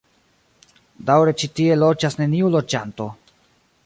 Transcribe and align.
Daŭre 1.09 1.33
ĉi 1.41 1.49
tie 1.59 1.77
loĝas 1.81 2.17
neniu 2.21 2.49
loĝanto. 2.57 3.07